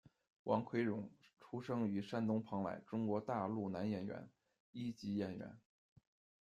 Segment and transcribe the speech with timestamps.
[0.45, 1.07] 王奎荣，
[1.39, 4.27] 出生于山东蓬莱，中国大陆男演员，
[4.71, 5.55] 一级演员。